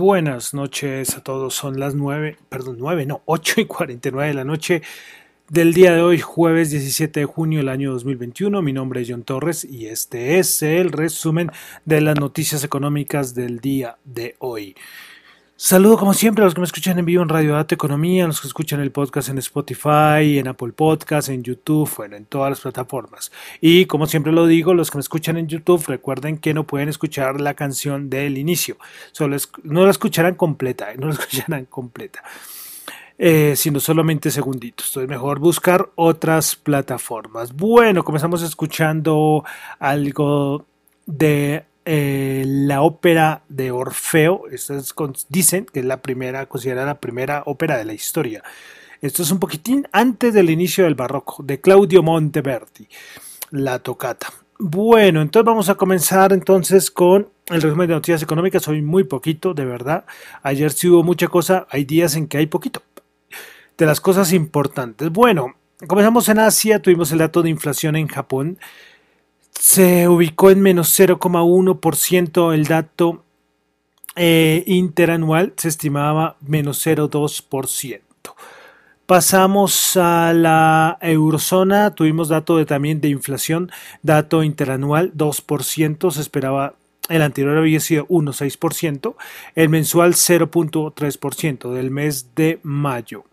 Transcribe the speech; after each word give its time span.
Buenas 0.00 0.54
noches 0.54 1.14
a 1.14 1.22
todos, 1.22 1.52
son 1.52 1.78
las 1.78 1.94
9, 1.94 2.38
perdón, 2.48 2.76
9, 2.78 3.04
no, 3.04 3.20
8 3.26 3.60
y 3.60 3.64
49 3.66 4.28
de 4.28 4.34
la 4.34 4.44
noche 4.44 4.80
del 5.50 5.74
día 5.74 5.92
de 5.92 6.00
hoy, 6.00 6.18
jueves 6.18 6.70
17 6.70 7.20
de 7.20 7.26
junio 7.26 7.58
del 7.58 7.68
año 7.68 7.92
2021. 7.92 8.62
Mi 8.62 8.72
nombre 8.72 9.02
es 9.02 9.08
John 9.10 9.24
Torres 9.24 9.62
y 9.62 9.88
este 9.88 10.38
es 10.38 10.62
el 10.62 10.90
resumen 10.90 11.50
de 11.84 12.00
las 12.00 12.18
noticias 12.18 12.64
económicas 12.64 13.34
del 13.34 13.60
día 13.60 13.98
de 14.04 14.36
hoy. 14.38 14.74
Saludo 15.62 15.98
como 15.98 16.14
siempre 16.14 16.42
a 16.42 16.46
los 16.46 16.54
que 16.54 16.60
me 16.62 16.64
escuchan 16.64 16.98
en 16.98 17.04
vivo 17.04 17.22
en 17.22 17.28
Radio 17.28 17.52
Data 17.52 17.74
Economía, 17.74 18.24
a 18.24 18.26
los 18.28 18.40
que 18.40 18.46
escuchan 18.46 18.80
el 18.80 18.92
podcast 18.92 19.28
en 19.28 19.36
Spotify, 19.36 20.38
en 20.38 20.48
Apple 20.48 20.72
Podcast, 20.72 21.28
en 21.28 21.42
YouTube, 21.42 21.88
bueno, 21.98 22.16
en 22.16 22.24
todas 22.24 22.48
las 22.48 22.60
plataformas. 22.60 23.30
Y 23.60 23.84
como 23.84 24.06
siempre 24.06 24.32
lo 24.32 24.46
digo, 24.46 24.72
los 24.72 24.90
que 24.90 24.96
me 24.96 25.02
escuchan 25.02 25.36
en 25.36 25.48
YouTube, 25.48 25.84
recuerden 25.86 26.38
que 26.38 26.54
no 26.54 26.66
pueden 26.66 26.88
escuchar 26.88 27.42
la 27.42 27.52
canción 27.52 28.08
del 28.08 28.38
inicio. 28.38 28.78
Solo 29.12 29.36
no 29.62 29.84
la 29.84 29.90
escucharán 29.90 30.34
completa, 30.34 30.94
no 30.96 31.08
la 31.08 31.12
escucharán 31.20 31.66
completa. 31.66 32.22
Eh, 33.18 33.52
sino 33.54 33.80
solamente 33.80 34.30
segunditos. 34.30 34.88
Entonces 34.88 35.10
mejor 35.10 35.40
buscar 35.40 35.90
otras 35.94 36.56
plataformas. 36.56 37.52
Bueno, 37.52 38.02
comenzamos 38.02 38.42
escuchando 38.42 39.44
algo 39.78 40.64
de 41.04 41.64
eh, 41.92 42.44
la 42.46 42.82
ópera 42.82 43.42
de 43.48 43.72
Orfeo, 43.72 44.44
dicen 45.28 45.66
que 45.66 45.80
es 45.80 45.84
la 45.84 46.00
primera, 46.02 46.46
considerada 46.46 46.86
la 46.86 47.00
primera 47.00 47.42
ópera 47.46 47.76
de 47.78 47.84
la 47.84 47.92
historia. 47.92 48.44
Esto 49.00 49.24
es 49.24 49.32
un 49.32 49.40
poquitín 49.40 49.88
antes 49.90 50.32
del 50.32 50.50
inicio 50.50 50.84
del 50.84 50.94
barroco, 50.94 51.42
de 51.42 51.60
Claudio 51.60 52.04
Monteverdi, 52.04 52.86
la 53.50 53.80
tocata. 53.80 54.32
Bueno, 54.60 55.20
entonces 55.20 55.44
vamos 55.44 55.68
a 55.68 55.74
comenzar 55.74 56.32
entonces 56.32 56.92
con 56.92 57.28
el 57.48 57.60
resumen 57.60 57.88
de 57.88 57.94
noticias 57.94 58.22
económicas. 58.22 58.68
Hoy 58.68 58.82
muy 58.82 59.02
poquito, 59.02 59.52
de 59.52 59.64
verdad. 59.64 60.04
Ayer 60.44 60.70
sí 60.70 60.88
hubo 60.88 61.02
mucha 61.02 61.26
cosa, 61.26 61.66
hay 61.70 61.84
días 61.84 62.14
en 62.14 62.28
que 62.28 62.38
hay 62.38 62.46
poquito. 62.46 62.84
De 63.76 63.86
las 63.86 64.00
cosas 64.00 64.32
importantes. 64.32 65.10
Bueno, 65.10 65.56
comenzamos 65.88 66.28
en 66.28 66.38
Asia, 66.38 66.80
tuvimos 66.80 67.10
el 67.10 67.18
dato 67.18 67.42
de 67.42 67.50
inflación 67.50 67.96
en 67.96 68.06
Japón 68.06 68.58
se 69.60 70.08
ubicó 70.08 70.50
en 70.50 70.62
menos 70.62 70.98
0,1% 70.98 72.54
el 72.54 72.64
dato 72.64 73.22
eh, 74.16 74.64
interanual, 74.66 75.52
se 75.58 75.68
estimaba 75.68 76.38
menos 76.40 76.84
0,2%. 76.86 78.00
Pasamos 79.04 79.98
a 79.98 80.32
la 80.32 80.96
eurozona, 81.02 81.94
tuvimos 81.94 82.30
dato 82.30 82.56
de, 82.56 82.64
también 82.64 83.02
de 83.02 83.10
inflación, 83.10 83.70
dato 84.02 84.42
interanual 84.42 85.12
2%, 85.12 86.10
se 86.10 86.20
esperaba, 86.22 86.74
el 87.10 87.20
anterior 87.20 87.58
había 87.58 87.80
sido 87.80 88.06
1,6%, 88.06 89.14
el 89.56 89.68
mensual 89.68 90.14
0,3% 90.14 91.70
del 91.70 91.90
mes 91.90 92.34
de 92.34 92.60
mayo. 92.62 93.24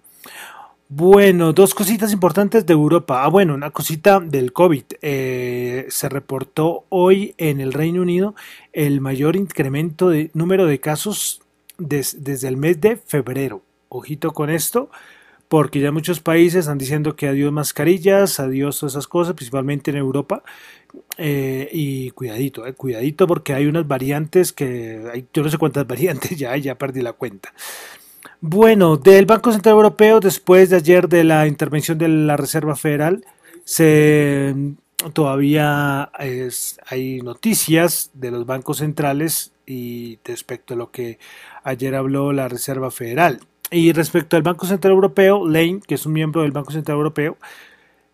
Bueno, 0.90 1.52
dos 1.52 1.75
cositas 1.75 2.14
importantes 2.14 2.66
de 2.66 2.72
Europa. 2.72 3.25
Ah, 3.25 3.28
bueno, 3.28 3.53
una 3.53 3.72
cosita 3.72 4.22
del 4.22 4.53
COVID. 4.53 4.84
Eh, 5.02 5.86
se 5.90 6.08
reportó 6.08 6.86
hoy 6.88 7.36
en 7.38 7.59
el 7.59 7.74
Reino 7.74 8.02
Unido 8.02 8.36
el 8.72 9.02
mayor 9.02 9.36
incremento 9.36 10.09
de 10.09 10.31
número 10.34 10.66
de 10.66 10.80
casos 10.80 11.42
desde 11.78 12.48
el 12.48 12.56
mes 12.56 12.80
de 12.80 12.96
febrero. 12.96 13.64
Ojito 13.90 14.31
con 14.31 14.50
esto, 14.50 14.90
porque 15.50 15.81
ya 15.81 15.92
muchos 15.92 16.22
países 16.22 16.62
están 16.62 16.78
diciendo 16.78 17.18
que 17.18 17.28
adiós 17.28 17.52
mascarillas, 17.52 18.40
adiós 18.40 18.80
todas 18.80 18.94
esas 18.94 19.08
cosas, 19.08 19.34
principalmente 19.34 19.92
en 19.92 19.98
Europa. 19.98 20.42
Eh, 21.18 21.68
y 21.74 22.12
cuidadito, 22.12 22.66
eh, 22.66 22.74
cuidadito, 22.74 23.28
porque 23.28 23.54
hay 23.54 23.66
unas 23.66 23.86
variantes 23.88 24.54
que 24.54 25.04
hay, 25.12 25.28
yo 25.34 25.44
no 25.44 25.50
sé 25.50 25.58
cuántas 25.58 25.86
variantes 25.88 26.38
ya, 26.38 26.56
ya 26.56 26.75
perdí 26.75 27.02
la 27.02 27.12
cuenta. 27.12 27.54
Bueno, 28.40 28.98
del 28.98 29.25
Banco 29.25 29.52
Central 29.52 29.75
Europeo, 29.75 30.20
después 30.20 30.70
de 30.70 30.75
ayer 30.75 31.09
de 31.09 31.24
la 31.24 31.48
intervención 31.48 31.98
de 31.98 32.08
la 32.08 32.38
Reserva 32.38 32.75
Federal, 32.75 33.25
se, 33.64 34.53
todavía 35.14 36.12
hay 36.86 37.22
noticias 37.24 38.12
de 38.14 38.30
los 38.30 38.46
bancos 38.46 38.78
centrales 38.78 39.53
y 39.66 40.20
respecto 40.24 40.75
a 40.75 40.78
lo 40.78 40.92
que 40.92 41.18
ayer 41.64 41.96
habló 41.96 42.31
la 42.31 42.48
Reserva 42.48 42.92
Federal. 42.92 43.40
Y 43.72 43.92
respecto 43.92 44.38
al 44.38 44.44
Banco 44.44 44.68
Central 44.68 44.94
Europeo, 44.94 45.48
Lane, 45.48 45.81
que 45.86 45.96
es 45.96 46.06
un 46.06 46.14
miembro 46.14 46.44
del 46.44 46.52
Banco 46.52 46.72
Central 46.72 46.98
Europeo, 46.98 47.38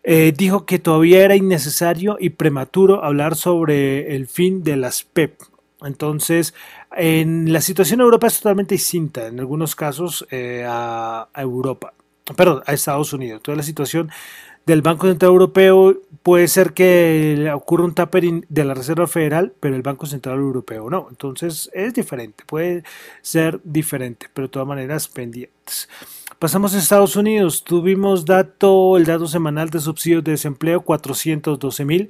eh, 0.04 0.32
dijo 0.36 0.64
que 0.64 0.78
todavía 0.78 1.22
era 1.22 1.36
innecesario 1.36 2.16
y 2.18 2.30
prematuro 2.30 3.04
hablar 3.04 3.36
sobre 3.36 4.16
el 4.16 4.26
fin 4.26 4.64
de 4.64 4.76
las 4.76 5.04
PEP. 5.04 5.34
Entonces, 5.84 6.54
en 6.96 7.52
la 7.52 7.60
situación 7.60 8.00
en 8.00 8.04
Europa 8.04 8.26
es 8.26 8.38
totalmente 8.38 8.74
distinta, 8.74 9.26
en 9.26 9.40
algunos 9.40 9.74
casos 9.76 10.26
eh, 10.30 10.64
a, 10.66 11.28
Europa, 11.34 11.94
perdón, 12.36 12.62
a 12.66 12.72
Estados 12.72 13.12
Unidos. 13.12 13.42
Toda 13.42 13.56
la 13.56 13.62
situación 13.62 14.10
del 14.66 14.80
Banco 14.80 15.06
Central 15.06 15.32
Europeo 15.32 16.00
puede 16.22 16.48
ser 16.48 16.72
que 16.72 17.50
ocurra 17.54 17.84
un 17.84 17.94
tapering 17.94 18.46
de 18.48 18.64
la 18.64 18.74
Reserva 18.74 19.06
Federal, 19.06 19.52
pero 19.60 19.76
el 19.76 19.82
Banco 19.82 20.06
Central 20.06 20.38
Europeo 20.38 20.88
no. 20.88 21.08
Entonces 21.10 21.70
es 21.74 21.92
diferente, 21.92 22.44
puede 22.46 22.82
ser 23.20 23.60
diferente, 23.62 24.28
pero 24.32 24.48
de 24.48 24.52
todas 24.52 24.68
maneras 24.68 25.08
pendientes. 25.08 25.88
Pasamos 26.38 26.74
a 26.74 26.78
Estados 26.78 27.16
Unidos, 27.16 27.62
tuvimos 27.62 28.24
dato, 28.24 28.96
el 28.96 29.04
dato 29.04 29.26
semanal 29.26 29.70
de 29.70 29.80
subsidios 29.80 30.24
de 30.24 30.32
desempleo, 30.32 30.80
412 30.80 31.84
mil. 31.84 32.08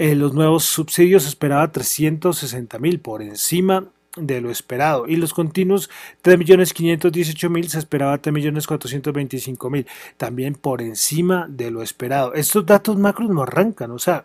Eh, 0.00 0.14
los 0.14 0.32
nuevos 0.32 0.64
subsidios 0.64 1.26
esperaba 1.26 1.70
360 1.70 2.78
mil 2.78 3.00
por 3.00 3.20
encima 3.20 3.84
de 4.16 4.40
lo 4.40 4.50
esperado. 4.50 5.06
Y 5.06 5.16
los 5.16 5.34
continuos 5.34 5.90
3.518.000 6.24 7.68
se 7.68 7.78
esperaba 7.78 8.18
3.425.000 8.18 9.86
también 10.16 10.54
por 10.54 10.80
encima 10.80 11.46
de 11.50 11.70
lo 11.70 11.82
esperado. 11.82 12.32
Estos 12.32 12.64
datos 12.64 12.96
macros 12.96 13.28
no 13.28 13.42
arrancan 13.42 13.90
o 13.90 13.98
sea 13.98 14.24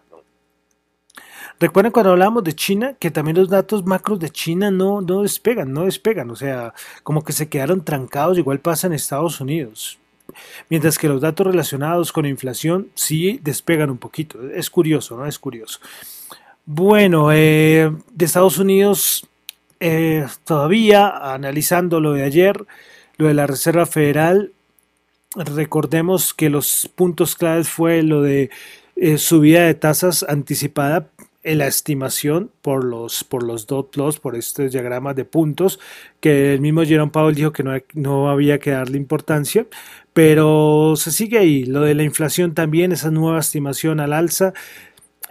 recuerden 1.60 1.92
cuando 1.92 2.12
hablamos 2.13 2.45
de 2.45 2.54
China 2.54 2.94
que 2.98 3.12
también 3.12 3.36
los 3.36 3.50
datos 3.50 3.86
macros 3.86 4.18
de 4.19 4.30
China 4.30 4.72
no, 4.72 5.01
no 5.01 5.24
despegan 5.24 5.74
no 5.74 5.83
despegan 5.83 6.31
o 6.31 6.38
sea 6.38 6.74
como 7.04 7.22
que 7.22 7.33
se 7.33 7.50
quedaron 7.50 7.83
trancados 7.83 8.38
igual 8.38 8.62
pasa 8.62 8.88
en 8.88 8.94
Estados 8.94 9.42
Unidos 9.42 10.00
mientras 10.69 10.98
que 10.98 11.07
los 11.07 11.22
datos 11.22 11.48
relacionados 11.48 12.12
con 12.12 12.25
inflación 12.25 12.89
sí 12.95 13.39
despegan 13.44 13.89
un 13.89 13.98
poquito. 13.98 14.50
Es 14.50 14.69
curioso 14.69 15.18
no 15.18 15.25
es 15.25 15.39
curioso. 15.39 15.80
Bueno 16.66 17.31
eh, 17.31 17.92
de 18.13 18.25
Estados 18.25 18.57
Unidos 18.57 19.27
eh, 19.80 20.25
todavía 20.45 21.33
analizando 21.33 22.00
lo 22.00 22.13
de 22.13 22.24
ayer, 22.24 22.66
lo 23.18 23.27
de 23.27 23.33
la 23.33 23.48
Reserva 23.48 23.86
Federal, 23.86 24.51
recordemos 25.36 26.33
que 26.33 26.50
los 26.50 26.89
puntos 26.95 27.36
claves 27.36 27.69
fue 27.69 28.01
lo 28.01 28.22
de 28.22 28.50
eh, 28.95 29.18
subida 29.18 29.63
de 29.63 29.74
tasas 29.74 30.24
anticipada 30.27 31.10
en 31.46 31.60
la 31.60 31.68
estimación 31.68 32.52
por 32.62 32.84
los, 32.84 33.24
por 33.24 33.44
los 33.44 33.68
dot 33.68 33.92
plots, 33.92 34.20
por 34.20 34.36
estos 34.36 34.72
diagramas 34.72 35.16
de 35.16 35.26
puntos, 35.26 35.80
que 36.20 36.54
el 36.56 36.60
mismo 36.60 36.84
Jerome 36.84 37.12
Powell 37.12 37.36
dijo 37.36 37.54
que 37.54 37.64
no, 37.64 37.72
no 37.94 38.30
había 38.30 38.60
que 38.60 38.72
darle 38.72 38.98
importancia, 38.98 39.68
pero 40.12 40.96
se 40.98 41.12
sigue 41.12 41.38
ahí. 41.38 41.64
Lo 41.66 41.82
de 41.82 41.94
la 41.94 42.04
inflación 42.04 42.56
también, 42.56 42.92
esa 42.92 43.12
nueva 43.12 43.40
estimación 43.40 44.00
al 44.00 44.14
alza, 44.14 44.54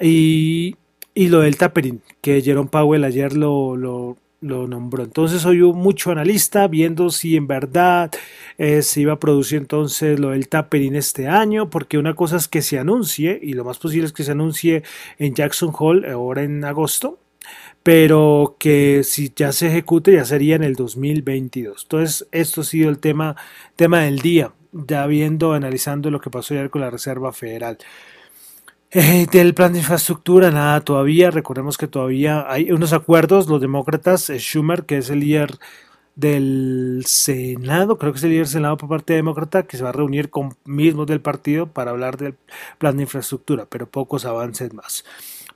y, 0.00 0.76
y 1.14 1.28
lo 1.28 1.40
del 1.40 1.56
tapering, 1.56 2.00
que 2.20 2.40
Jerome 2.42 2.70
Powell 2.70 3.04
ayer 3.04 3.36
lo, 3.36 3.76
lo, 3.76 4.16
lo 4.44 4.68
nombró. 4.68 5.02
Entonces 5.04 5.42
soy 5.42 5.58
mucho 5.72 6.10
analista 6.10 6.68
viendo 6.68 7.10
si 7.10 7.36
en 7.36 7.46
verdad 7.46 8.10
eh, 8.58 8.82
se 8.82 9.00
iba 9.00 9.14
a 9.14 9.18
producir 9.18 9.58
entonces 9.58 10.20
lo 10.20 10.30
del 10.30 10.48
tapering 10.48 10.94
este 10.96 11.26
año, 11.26 11.70
porque 11.70 11.98
una 11.98 12.14
cosa 12.14 12.36
es 12.36 12.46
que 12.46 12.62
se 12.62 12.78
anuncie, 12.78 13.38
y 13.42 13.54
lo 13.54 13.64
más 13.64 13.78
posible 13.78 14.06
es 14.06 14.12
que 14.12 14.22
se 14.22 14.32
anuncie 14.32 14.82
en 15.18 15.34
Jackson 15.34 15.72
Hole 15.76 16.10
ahora 16.10 16.42
en 16.42 16.64
agosto, 16.64 17.18
pero 17.82 18.56
que 18.58 19.02
si 19.04 19.32
ya 19.34 19.52
se 19.52 19.68
ejecute 19.68 20.12
ya 20.12 20.24
sería 20.24 20.56
en 20.56 20.62
el 20.62 20.74
2022. 20.74 21.82
Entonces 21.84 22.28
esto 22.30 22.60
ha 22.60 22.64
sido 22.64 22.90
el 22.90 22.98
tema, 22.98 23.36
tema 23.76 24.00
del 24.00 24.18
día, 24.20 24.52
ya 24.72 25.06
viendo, 25.06 25.52
analizando 25.52 26.10
lo 26.10 26.20
que 26.20 26.30
pasó 26.30 26.54
ayer 26.54 26.70
con 26.70 26.82
la 26.82 26.90
Reserva 26.90 27.32
Federal. 27.32 27.78
Eh, 28.96 29.26
del 29.32 29.54
plan 29.54 29.72
de 29.72 29.80
infraestructura, 29.80 30.52
nada 30.52 30.80
todavía. 30.80 31.32
Recordemos 31.32 31.76
que 31.76 31.88
todavía 31.88 32.48
hay 32.48 32.70
unos 32.70 32.92
acuerdos. 32.92 33.48
Los 33.48 33.60
demócratas, 33.60 34.30
eh, 34.30 34.38
Schumer, 34.38 34.84
que 34.84 34.98
es 34.98 35.10
el 35.10 35.18
líder 35.18 35.58
del 36.14 37.02
Senado, 37.04 37.98
creo 37.98 38.12
que 38.12 38.18
es 38.18 38.22
el 38.22 38.30
líder 38.30 38.44
del 38.44 38.52
Senado 38.52 38.76
por 38.76 38.88
parte 38.88 39.14
demócrata, 39.14 39.64
que 39.64 39.76
se 39.76 39.82
va 39.82 39.88
a 39.88 39.92
reunir 39.92 40.30
con 40.30 40.54
mismos 40.64 41.08
del 41.08 41.20
partido 41.20 41.66
para 41.66 41.90
hablar 41.90 42.18
del 42.18 42.36
plan 42.78 42.96
de 42.96 43.02
infraestructura, 43.02 43.66
pero 43.68 43.88
pocos 43.88 44.24
avances 44.26 44.72
más. 44.72 45.04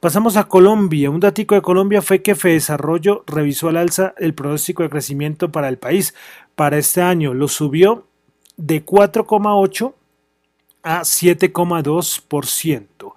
Pasamos 0.00 0.36
a 0.36 0.48
Colombia. 0.48 1.08
Un 1.08 1.20
datico 1.20 1.54
de 1.54 1.62
Colombia 1.62 2.02
fue 2.02 2.22
que 2.22 2.34
Desarrollo 2.34 3.22
revisó 3.28 3.68
al 3.68 3.76
alza 3.76 4.14
el 4.18 4.34
pronóstico 4.34 4.82
de 4.82 4.90
crecimiento 4.90 5.52
para 5.52 5.68
el 5.68 5.78
país. 5.78 6.12
Para 6.56 6.76
este 6.76 7.02
año 7.02 7.34
lo 7.34 7.46
subió 7.46 8.08
de 8.56 8.84
4,8 8.84 9.94
a 10.88 11.02
7,2%. 11.02 13.14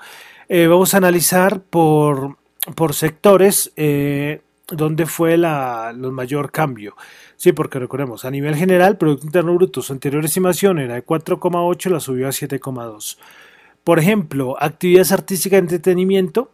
Eh, 0.50 0.68
vamos 0.68 0.94
a 0.94 0.97
analizar 0.97 1.62
por, 1.62 2.38
por 2.75 2.94
sectores 2.94 3.71
eh, 3.77 4.41
dónde 4.68 5.06
fue 5.06 5.38
la, 5.38 5.91
el 5.91 6.12
mayor 6.12 6.51
cambio. 6.51 6.97
Sí, 7.38 7.53
porque 7.53 7.79
recordemos, 7.79 8.25
a 8.25 8.31
nivel 8.31 8.56
general, 8.56 8.97
Producto 8.97 9.25
Interno 9.25 9.56
Bruto, 9.56 9.81
su 9.81 9.94
anterior 9.94 10.25
estimación 10.25 10.79
era 10.79 10.95
de 10.95 11.06
4,8, 11.06 11.89
la 11.89 12.01
subió 12.01 12.27
a 12.27 12.31
7,2. 12.31 13.18
Por 13.85 14.00
ejemplo, 14.00 14.57
actividades 14.59 15.13
artísticas 15.13 15.57
y 15.57 15.62
entretenimiento, 15.62 16.51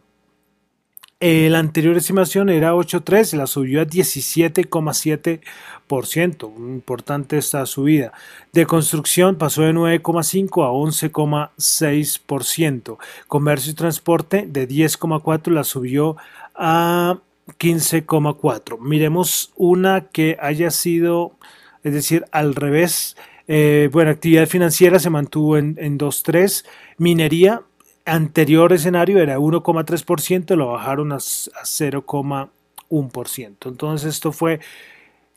la 1.20 1.58
anterior 1.58 1.98
estimación 1.98 2.50
era 2.50 2.76
8,3, 2.76 3.36
la 3.38 3.48
subió 3.48 3.82
a 3.82 3.86
17,7%. 3.86 6.56
Importante 6.58 7.38
esta 7.38 7.66
subida. 7.66 8.12
De 8.54 8.68
construcción 8.68 9.38
pasó 9.38 9.64
de 9.64 9.74
9,5 9.74 10.64
a 10.64 10.70
11,6%. 10.70 12.98
Comercio 13.28 13.72
y 13.72 13.76
transporte 13.76 14.46
de 14.48 14.68
10,4 14.68 15.52
la 15.52 15.64
subió 15.64 16.18
a 16.54 17.18
15,4. 17.58 18.78
Miremos 18.80 19.52
una 19.56 20.10
que 20.10 20.38
haya 20.40 20.70
sido, 20.70 21.36
es 21.84 21.94
decir, 21.94 22.26
al 22.32 22.54
revés. 22.54 23.18
Eh, 23.48 23.90
bueno, 23.92 24.12
actividad 24.12 24.48
financiera 24.48 25.00
se 25.00 25.10
mantuvo 25.10 25.58
en, 25.58 25.78
en 25.80 25.98
2,3. 25.98 26.64
Minería 26.98 27.64
anterior 28.08 28.74
escenario 28.74 29.20
era 29.20 29.38
1,3%, 29.38 30.56
lo 30.56 30.72
bajaron 30.72 31.12
a, 31.12 31.18
0,1%. 31.18 33.68
Entonces 33.68 34.16
esto 34.16 34.32
fue 34.32 34.60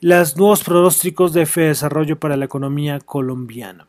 los 0.00 0.37
nuevos 0.37 0.64
pronósticos 0.64 1.32
de 1.32 1.46
FE 1.46 1.62
Desarrollo 1.62 2.19
para 2.19 2.37
la 2.37 2.46
economía 2.46 3.00
colombiana. 3.00 3.87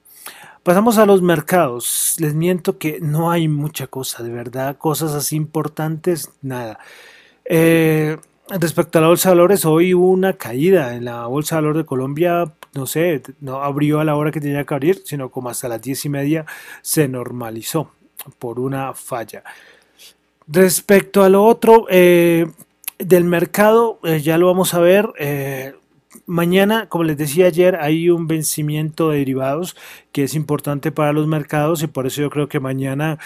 Pasamos 0.63 0.97
a 0.97 1.05
los 1.05 1.21
mercados. 1.21 2.15
Les 2.19 2.33
miento 2.33 2.77
que 2.77 2.99
no 3.01 3.31
hay 3.31 3.47
mucha 3.47 3.87
cosa, 3.87 4.23
de 4.23 4.29
verdad, 4.29 4.77
cosas 4.77 5.13
así 5.13 5.35
importantes, 5.35 6.31
nada. 6.41 6.79
Eh, 7.45 8.17
respecto 8.49 8.99
a 8.99 9.01
la 9.01 9.07
bolsa 9.07 9.29
de 9.29 9.35
valores, 9.35 9.65
hoy 9.65 9.93
hubo 9.93 10.09
una 10.09 10.33
caída 10.33 10.95
en 10.95 11.05
la 11.05 11.25
bolsa 11.27 11.55
de 11.55 11.61
valores 11.61 11.83
de 11.83 11.85
Colombia, 11.85 12.53
no 12.73 12.85
sé, 12.85 13.21
no 13.39 13.63
abrió 13.63 13.99
a 13.99 14.03
la 14.03 14.15
hora 14.15 14.31
que 14.31 14.41
tenía 14.41 14.65
que 14.65 14.73
abrir, 14.73 15.01
sino 15.05 15.29
como 15.29 15.49
hasta 15.49 15.67
las 15.67 15.81
diez 15.81 16.05
y 16.05 16.09
media 16.09 16.45
se 16.81 17.07
normalizó 17.07 17.91
por 18.39 18.59
una 18.59 18.93
falla. 18.93 19.43
Respecto 20.47 21.23
a 21.23 21.29
lo 21.29 21.45
otro 21.45 21.85
eh, 21.89 22.47
del 22.97 23.23
mercado, 23.23 23.99
eh, 24.03 24.19
ya 24.19 24.37
lo 24.37 24.47
vamos 24.47 24.73
a 24.73 24.79
ver. 24.79 25.09
Eh, 25.17 25.73
mañana, 26.25 26.89
como 26.89 27.03
les 27.03 27.17
decía 27.17 27.47
ayer, 27.47 27.77
hay 27.77 28.09
un 28.09 28.27
vencimiento 28.27 29.09
de 29.09 29.19
derivados 29.19 29.75
que 30.11 30.23
es 30.23 30.35
importante 30.35 30.91
para 30.91 31.13
los 31.13 31.27
mercados 31.27 31.83
y 31.83 31.87
por 31.87 32.07
eso 32.07 32.21
yo 32.21 32.29
creo 32.29 32.49
que 32.49 32.59
mañana 32.59 33.17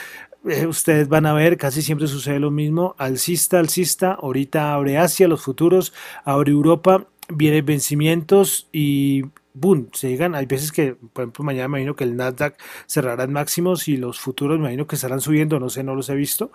ustedes 0.68 1.08
van 1.08 1.26
a 1.26 1.34
ver, 1.34 1.58
casi 1.58 1.82
siempre 1.82 2.08
sucede 2.08 2.40
lo 2.40 2.52
mismo, 2.52 2.94
alcista, 3.00 3.58
alcista, 3.58 4.14
ahorita 4.14 4.76
abre 4.76 5.00
Asia, 5.00 5.28
los 5.28 5.42
futuros, 5.42 5.92
abre 6.24 6.52
Europa, 6.52 7.08
vienen 7.30 7.66
vencimientos 7.66 8.68
y 8.72 9.24
boom, 9.56 9.90
se 9.94 10.10
llegan, 10.10 10.36
hay 10.36 10.46
veces 10.46 10.72
que, 10.72 10.96
por 10.96 11.24
ejemplo, 11.24 11.44
mañana 11.44 11.68
me 11.68 11.80
imagino 11.80 11.96
que 11.96 12.04
el 12.04 12.16
Nasdaq 12.16 12.62
cerrará 12.86 13.24
en 13.24 13.34
máximos 13.34 13.88
y 13.88 13.98
los 13.98 14.20
futuros 14.20 14.58
me 14.58 14.66
imagino 14.66 14.86
que 14.86 14.96
estarán 14.96 15.22
subiendo, 15.22 15.60
no 15.60 15.70
sé, 15.70 15.84
no 15.84 15.96
los 15.96 16.10
he 16.10 16.16
visto, 16.16 16.52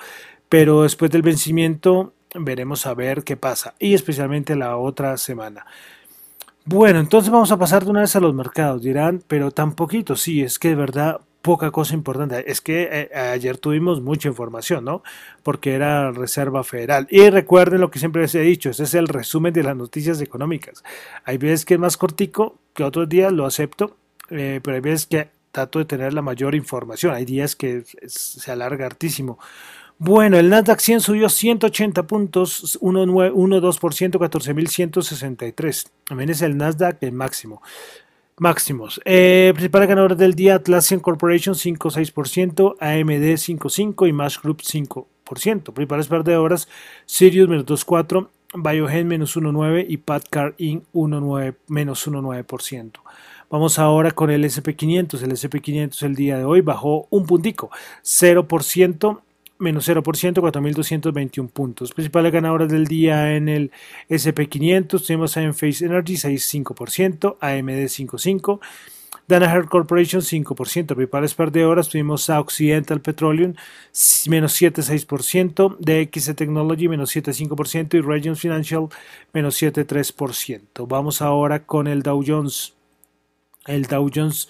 pero 0.49 0.83
después 0.83 1.11
del 1.11 1.23
vencimiento 1.23 2.15
veremos 2.35 2.87
a 2.87 2.95
ver 2.95 3.25
qué 3.25 3.37
pasa 3.37 3.75
y 3.79 3.95
especialmente 3.95 4.55
la 4.55 4.77
otra 4.77 5.17
semana. 5.17 5.67
Bueno, 6.65 7.01
entonces 7.01 7.31
vamos 7.31 7.51
a 7.51 7.59
pasar 7.59 7.85
de 7.85 7.91
una 7.91 8.03
vez 8.03 8.15
a 8.15 8.21
los 8.21 8.35
mercados, 8.35 8.83
dirán, 8.83 9.23
pero 9.27 9.51
tan 9.51 9.73
poquito, 9.73 10.15
sí, 10.15 10.43
es 10.43 10.59
que 10.59 10.69
de 10.69 10.75
verdad 10.75 11.21
poca 11.43 11.71
cosa 11.71 11.95
importante. 11.95 12.51
Es 12.51 12.61
que 12.61 12.89
eh, 12.91 13.19
ayer 13.19 13.59
tuvimos 13.59 14.01
mucha 14.01 14.29
información, 14.29 14.85
¿no? 14.85 15.03
Porque 15.43 15.75
era 15.75 16.13
Reserva 16.13 16.65
Federal. 16.65 17.07
Y 17.11 17.29
recuerden 17.31 17.81
lo 17.81 17.91
que 17.91 17.99
siempre 17.99 18.23
les 18.23 18.35
he 18.35 18.41
dicho, 18.41 18.71
ese 18.71 18.85
es 18.85 18.95
el 18.95 19.09
resumen 19.09 19.53
de 19.53 19.63
las 19.63 19.77
noticias 19.77 20.21
económicas. 20.21 20.83
Hay 21.25 21.39
veces 21.39 21.65
que 21.65 21.75
es 21.75 21.81
más 21.81 21.97
cortico 21.97 22.57
que 22.75 22.85
otros 22.85 23.09
días, 23.09 23.33
lo 23.33 23.47
acepto, 23.47 23.97
eh, 24.31 24.61
pero 24.63 24.75
hay 24.77 24.81
veces 24.81 25.07
que 25.07 25.29
trato 25.53 25.79
de 25.79 25.85
tener 25.85 26.13
la 26.13 26.23
mayor 26.23 26.55
información. 26.55 27.15
Hay 27.15 27.25
días 27.25 27.57
que 27.57 27.85
se 28.07 28.53
alarga 28.53 28.87
hartísimo. 28.87 29.39
Bueno, 29.99 30.39
el 30.39 30.49
Nasdaq 30.49 30.81
100 30.81 31.01
subió 31.03 31.29
180 31.29 32.05
puntos, 32.07 32.79
1,2%, 32.81 34.19
14.163. 34.19 35.91
También 36.05 36.31
es 36.31 36.41
el 36.41 36.57
Nasdaq 36.57 37.03
el 37.03 37.13
máximo. 37.13 37.61
Máximos. 38.41 39.03
Eh, 39.05 39.51
principales 39.53 39.87
ganadores 39.87 40.17
del 40.17 40.33
día: 40.33 40.55
Atlassian 40.55 40.99
Corporation 40.99 41.55
5,6%, 41.55 42.75
AMD 42.81 43.37
5,5% 43.37 44.09
y 44.09 44.13
Mash 44.15 44.39
Group 44.41 44.63
5%. 44.63 45.75
Principales 45.75 46.09
perdedoras: 46.09 46.67
Sirius 47.05 47.51
menos 47.51 47.67
2,4%, 47.67 48.29
Biogen 48.55 49.09
menos 49.09 49.37
1,9% 49.37 49.85
y 49.87 49.99
Padcar 49.99 50.55
Inc. 50.57 50.85
1,9%, 50.95 51.55
menos 51.69 52.09
1,9%. 52.09 52.93
Vamos 53.51 53.79
ahora 53.79 54.11
con 54.11 54.31
el 54.31 54.43
SP500. 54.45 55.23
El 55.23 55.33
SP500 55.33 56.03
el 56.05 56.15
día 56.15 56.39
de 56.39 56.45
hoy 56.45 56.63
bajó 56.63 57.09
un 57.11 57.27
puntico, 57.27 57.71
0% 58.03 59.21
menos 59.61 59.89
0%, 59.89 60.03
4.221 60.03 61.49
puntos. 61.49 61.93
Principales 61.93 62.33
ganadoras 62.33 62.69
del 62.69 62.87
día 62.87 63.37
en 63.37 63.49
el 63.49 63.71
SP500 64.09 65.07
tenemos 65.07 65.37
a 65.37 65.43
Enphase 65.43 65.87
Energy 65.87 66.15
6,5%, 66.15 67.37
AMD 67.41 67.69
5,5%, 67.69 68.61
Danaher 69.31 69.67
Corporation 69.67 70.23
5%, 70.23 70.87
principales 70.97 71.35
perdedoras 71.35 71.89
tuvimos 71.89 72.29
a 72.31 72.41
Occidental 72.41 73.01
Petroleum 73.01 73.55
menos 74.27 74.61
7,6%, 74.61 75.77
DXC 75.79 76.35
Technology 76.35 76.89
menos 76.89 77.15
7,5% 77.15 77.95
y 77.95 78.01
Regions 78.01 78.41
Financial 78.41 78.89
menos 79.33 79.63
7,3%. 79.63 80.89
Vamos 80.89 81.23
ahora 81.23 81.65
con 81.65 81.87
el 81.87 82.03
Dow 82.03 82.25
Jones. 82.27 82.75
El 83.67 83.85
Dow 83.85 84.11
Jones 84.13 84.49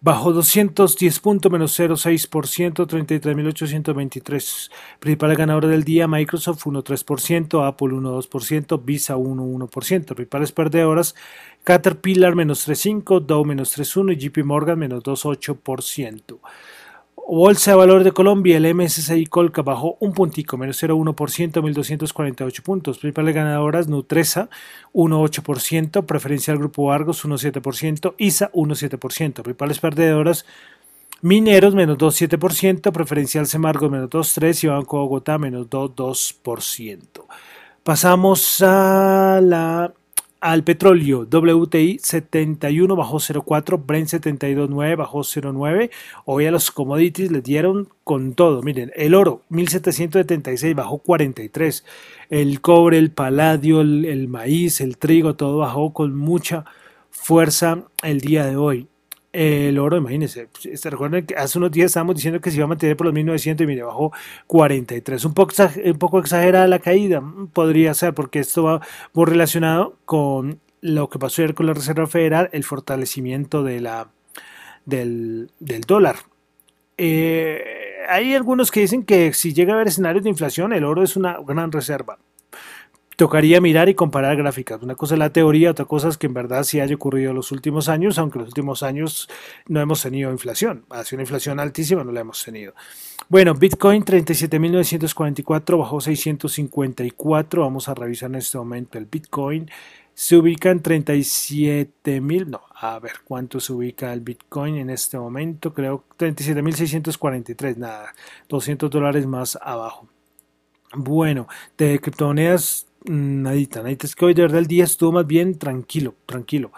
Bajo 0.00 0.32
210 0.32 1.18
puntos 1.18 1.50
menos 1.50 1.76
0,6%, 1.76 2.86
33.823. 2.86 4.70
Principal 5.00 5.34
ganador 5.34 5.66
del 5.66 5.82
día, 5.82 6.06
Microsoft 6.06 6.64
1,3%, 6.66 7.66
Apple 7.66 7.88
1,2%, 7.88 8.80
Visa 8.84 9.16
1,1%. 9.16 10.14
Principales 10.14 10.52
perdedoras, 10.52 11.16
Caterpillar 11.64 12.36
menos 12.36 12.68
3,5%, 12.68 13.26
Dow 13.26 13.44
menos 13.44 13.76
3,1% 13.76 14.12
y 14.12 14.16
JP 14.18 14.44
Morgan 14.44 14.78
menos 14.78 15.02
2,8%. 15.02 16.38
Bolsa 17.30 17.72
de 17.72 17.76
Valores 17.76 18.04
de 18.04 18.12
Colombia, 18.12 18.56
el 18.56 18.74
MSCI 18.74 19.26
Colca 19.26 19.60
bajó 19.60 19.98
un 20.00 20.14
puntico, 20.14 20.56
menos 20.56 20.82
0,1%, 20.82 21.60
1.248 21.60 22.62
puntos. 22.62 22.98
Principales 22.98 23.34
ganadoras, 23.34 23.86
Nutresa, 23.86 24.48
1,8%, 24.94 26.06
Preferencial 26.06 26.56
Grupo 26.56 26.90
Argos, 26.90 27.26
1,7%, 27.26 28.14
ISA, 28.16 28.50
1,7%. 28.52 29.42
Principales 29.42 29.78
perdedoras, 29.78 30.46
Mineros, 31.20 31.74
menos 31.74 31.98
2,7%, 31.98 32.92
Preferencial 32.92 33.46
Semargo, 33.46 33.90
menos 33.90 34.08
2,3% 34.08 34.64
y 34.64 34.66
Banco 34.68 34.96
Bogotá, 34.96 35.36
menos 35.36 35.68
2,2%. 35.68 37.26
Pasamos 37.82 38.62
a 38.62 39.40
la 39.42 39.92
al 40.40 40.64
petróleo, 40.64 41.26
WTI 41.30 41.98
71 42.00 42.94
bajó 42.96 43.18
0,4, 43.18 43.84
Brent 43.84 44.08
72,9 44.08 44.96
bajó 44.96 45.20
0,9. 45.20 45.90
Hoy 46.24 46.46
a 46.46 46.50
los 46.50 46.70
commodities 46.70 47.32
les 47.32 47.42
dieron 47.42 47.88
con 48.04 48.34
todo. 48.34 48.62
Miren, 48.62 48.92
el 48.94 49.14
oro 49.14 49.42
1776 49.48 50.74
bajó 50.74 50.98
43. 50.98 51.84
El 52.30 52.60
cobre, 52.60 52.98
el 52.98 53.10
paladio, 53.10 53.80
el, 53.80 54.04
el 54.04 54.28
maíz, 54.28 54.80
el 54.80 54.96
trigo, 54.98 55.34
todo 55.34 55.58
bajó 55.58 55.92
con 55.92 56.14
mucha 56.16 56.64
fuerza 57.10 57.84
el 58.02 58.20
día 58.20 58.46
de 58.46 58.56
hoy 58.56 58.88
el 59.32 59.78
oro, 59.78 59.96
imagínense, 59.98 60.48
se 60.74 60.90
recuerdan 60.90 61.26
que 61.26 61.34
hace 61.34 61.58
unos 61.58 61.70
días 61.70 61.86
estábamos 61.86 62.16
diciendo 62.16 62.40
que 62.40 62.50
se 62.50 62.56
iba 62.56 62.64
a 62.64 62.68
mantener 62.68 62.96
por 62.96 63.06
los 63.06 63.14
1900 63.14 63.64
y 63.64 63.66
mire, 63.66 63.82
bajó 63.82 64.12
43. 64.46 65.24
Un 65.24 65.34
poco, 65.34 65.54
un 65.84 65.98
poco 65.98 66.18
exagerada 66.18 66.66
la 66.66 66.78
caída, 66.78 67.20
mm, 67.20 67.48
podría 67.48 67.92
ser, 67.94 68.14
porque 68.14 68.40
esto 68.40 68.64
va 68.64 68.80
muy 69.12 69.26
relacionado 69.26 69.96
con 70.04 70.60
lo 70.80 71.08
que 71.08 71.18
pasó 71.18 71.42
ayer 71.42 71.54
con 71.54 71.66
la 71.66 71.74
Reserva 71.74 72.06
Federal, 72.06 72.48
el 72.52 72.64
fortalecimiento 72.64 73.62
de 73.62 73.80
la, 73.80 74.10
del, 74.86 75.50
dólar. 75.86 76.16
Eh, 76.96 77.62
hay 78.08 78.34
algunos 78.34 78.70
que 78.70 78.80
dicen 78.80 79.04
que 79.04 79.32
si 79.34 79.52
llega 79.52 79.72
a 79.72 79.76
haber 79.76 79.88
escenarios 79.88 80.24
de 80.24 80.30
inflación, 80.30 80.72
el 80.72 80.84
oro 80.84 81.02
es 81.02 81.16
una 81.16 81.38
gran 81.46 81.70
reserva 81.72 82.18
tocaría 83.18 83.60
mirar 83.60 83.88
y 83.88 83.94
comparar 83.94 84.36
gráficas. 84.36 84.80
Una 84.80 84.94
cosa 84.94 85.16
es 85.16 85.18
la 85.18 85.32
teoría, 85.32 85.72
otra 85.72 85.86
cosa 85.86 86.06
es 86.06 86.16
que 86.16 86.28
en 86.28 86.34
verdad 86.34 86.62
sí 86.62 86.78
haya 86.78 86.94
ocurrido 86.94 87.30
en 87.30 87.36
los 87.36 87.50
últimos 87.50 87.88
años, 87.88 88.16
aunque 88.16 88.38
en 88.38 88.44
los 88.44 88.50
últimos 88.50 88.84
años 88.84 89.28
no 89.66 89.80
hemos 89.80 90.02
tenido 90.02 90.30
inflación. 90.30 90.84
Ha 90.88 91.02
sido 91.02 91.16
una 91.16 91.24
inflación 91.24 91.58
altísima, 91.58 92.04
no 92.04 92.12
la 92.12 92.20
hemos 92.20 92.44
tenido. 92.44 92.74
Bueno, 93.28 93.54
Bitcoin 93.54 94.04
37.944 94.04 95.78
bajó 95.80 96.00
654. 96.00 97.62
Vamos 97.62 97.88
a 97.88 97.94
revisar 97.94 98.30
en 98.30 98.36
este 98.36 98.56
momento 98.56 98.98
el 98.98 99.06
Bitcoin. 99.06 99.68
Se 100.14 100.36
ubica 100.36 100.70
en 100.70 100.80
37.000, 100.80 102.46
no, 102.46 102.60
a 102.76 103.00
ver 103.00 103.14
cuánto 103.24 103.58
se 103.58 103.72
ubica 103.72 104.12
el 104.12 104.20
Bitcoin 104.20 104.76
en 104.76 104.90
este 104.90 105.18
momento. 105.18 105.74
Creo 105.74 106.04
37.643, 106.16 107.78
nada, 107.78 108.14
200 108.48 108.88
dólares 108.88 109.26
más 109.26 109.58
abajo. 109.60 110.06
Bueno, 110.94 111.48
de 111.76 111.98
criptomonedas 111.98 112.87
nadita, 113.04 113.82
nadita. 113.82 114.06
Es 114.06 114.14
que 114.14 114.24
hoy 114.24 114.34
de 114.34 114.42
verdad 114.42 114.58
el 114.58 114.66
día 114.66 114.84
estuvo 114.84 115.12
más 115.12 115.26
bien 115.26 115.58
tranquilo, 115.58 116.14
tranquilo. 116.26 116.72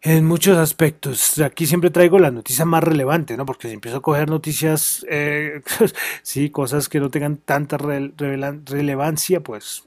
En 0.00 0.24
muchos 0.26 0.56
aspectos. 0.56 1.38
Aquí 1.40 1.66
siempre 1.66 1.90
traigo 1.90 2.18
las 2.18 2.32
noticias 2.32 2.66
más 2.66 2.84
relevantes, 2.84 3.36
¿no? 3.36 3.44
Porque 3.44 3.68
si 3.68 3.74
empiezo 3.74 3.98
a 3.98 4.02
coger 4.02 4.28
noticias, 4.28 5.04
eh, 5.10 5.60
sí, 6.22 6.50
cosas 6.50 6.88
que 6.88 7.00
no 7.00 7.10
tengan 7.10 7.38
tanta 7.38 7.76
relevancia, 7.78 9.40
pues 9.40 9.84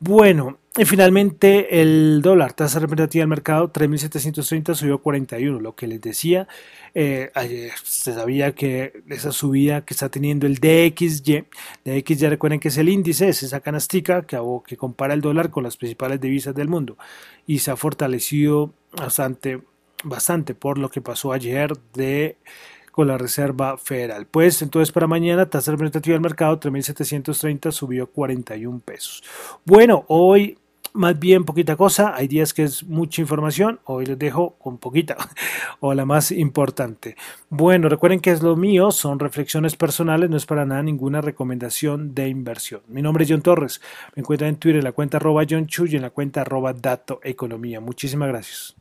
bueno, 0.00 0.58
y 0.80 0.86
finalmente 0.86 1.82
el 1.82 2.22
dólar, 2.22 2.54
tasa 2.54 2.78
representativa 2.78 3.20
del 3.20 3.28
mercado, 3.28 3.70
3.730 3.70 4.74
subió 4.74 4.94
a 4.94 5.02
41. 5.02 5.60
Lo 5.60 5.74
que 5.74 5.86
les 5.86 6.00
decía, 6.00 6.48
eh, 6.94 7.30
ayer 7.34 7.72
se 7.84 8.14
sabía 8.14 8.54
que 8.54 9.02
esa 9.10 9.30
subida 9.30 9.84
que 9.84 9.92
está 9.92 10.08
teniendo 10.08 10.46
el 10.46 10.54
DXY, 10.54 11.44
DXY 11.84 12.28
recuerden 12.30 12.60
que 12.60 12.68
es 12.68 12.78
el 12.78 12.88
índice, 12.88 13.28
es 13.28 13.42
esa 13.42 13.60
canastica 13.60 14.22
que, 14.22 14.40
que 14.66 14.78
compara 14.78 15.12
el 15.12 15.20
dólar 15.20 15.50
con 15.50 15.64
las 15.64 15.76
principales 15.76 16.18
divisas 16.18 16.54
del 16.54 16.68
mundo 16.68 16.96
y 17.46 17.58
se 17.58 17.70
ha 17.70 17.76
fortalecido 17.76 18.72
bastante, 18.96 19.60
bastante 20.02 20.54
por 20.54 20.78
lo 20.78 20.88
que 20.88 21.02
pasó 21.02 21.34
ayer 21.34 21.72
de 21.92 22.38
con 22.90 23.06
la 23.06 23.18
Reserva 23.18 23.76
Federal. 23.76 24.26
Pues 24.26 24.62
entonces 24.62 24.92
para 24.92 25.06
mañana 25.06 25.48
tasa 25.48 25.72
representativa 25.72 26.14
del 26.14 26.22
mercado 26.22 26.58
3.730 26.58 27.70
subió 27.70 28.06
41 28.06 28.80
pesos. 28.80 29.22
Bueno, 29.64 30.04
hoy 30.08 30.58
más 30.92 31.18
bien 31.18 31.44
poquita 31.44 31.76
cosa, 31.76 32.14
hay 32.14 32.28
días 32.28 32.54
que 32.54 32.64
es 32.64 32.84
mucha 32.84 33.20
información, 33.20 33.80
hoy 33.84 34.06
les 34.06 34.18
dejo 34.18 34.56
con 34.58 34.78
poquita 34.78 35.16
o 35.80 35.94
la 35.94 36.04
más 36.04 36.30
importante. 36.30 37.16
Bueno, 37.48 37.88
recuerden 37.88 38.20
que 38.20 38.30
es 38.30 38.42
lo 38.42 38.56
mío, 38.56 38.90
son 38.90 39.18
reflexiones 39.18 39.76
personales, 39.76 40.30
no 40.30 40.36
es 40.36 40.46
para 40.46 40.64
nada 40.64 40.82
ninguna 40.82 41.20
recomendación 41.20 42.14
de 42.14 42.28
inversión. 42.28 42.82
Mi 42.88 43.02
nombre 43.02 43.24
es 43.24 43.30
John 43.30 43.42
Torres, 43.42 43.80
me 44.14 44.20
encuentran 44.20 44.50
en 44.50 44.56
Twitter 44.56 44.78
en 44.78 44.84
la 44.84 44.92
cuenta 44.92 45.18
arroba 45.18 45.44
John 45.48 45.66
Chu 45.66 45.86
y 45.86 45.96
en 45.96 46.02
la 46.02 46.10
cuenta 46.10 46.42
arroba 46.42 46.72
Dato 46.72 47.20
Economía. 47.22 47.80
Muchísimas 47.80 48.28
gracias. 48.28 48.79